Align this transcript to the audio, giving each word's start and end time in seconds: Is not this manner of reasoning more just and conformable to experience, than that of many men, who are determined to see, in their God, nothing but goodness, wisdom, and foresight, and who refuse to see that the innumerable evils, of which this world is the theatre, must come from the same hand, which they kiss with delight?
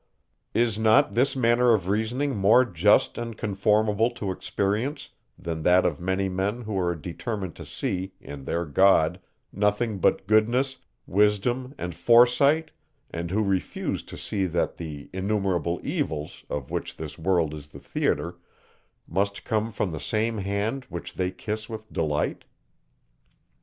Is 0.55 0.79
not 0.79 1.13
this 1.13 1.35
manner 1.35 1.75
of 1.75 1.87
reasoning 1.87 2.35
more 2.35 2.65
just 2.65 3.19
and 3.19 3.37
conformable 3.37 4.09
to 4.09 4.31
experience, 4.31 5.11
than 5.37 5.61
that 5.61 5.85
of 5.85 5.99
many 6.01 6.27
men, 6.27 6.61
who 6.63 6.75
are 6.79 6.95
determined 6.95 7.55
to 7.57 7.67
see, 7.67 8.13
in 8.19 8.45
their 8.45 8.65
God, 8.65 9.21
nothing 9.53 9.99
but 9.99 10.25
goodness, 10.25 10.77
wisdom, 11.05 11.75
and 11.77 11.93
foresight, 11.93 12.71
and 13.11 13.29
who 13.29 13.43
refuse 13.43 14.01
to 14.05 14.17
see 14.17 14.47
that 14.47 14.77
the 14.77 15.07
innumerable 15.13 15.79
evils, 15.83 16.45
of 16.49 16.71
which 16.71 16.97
this 16.97 17.19
world 17.19 17.53
is 17.53 17.67
the 17.67 17.79
theatre, 17.79 18.39
must 19.07 19.43
come 19.43 19.71
from 19.71 19.91
the 19.91 19.99
same 19.99 20.39
hand, 20.39 20.85
which 20.85 21.13
they 21.13 21.29
kiss 21.29 21.69
with 21.69 21.93
delight? 21.93 22.43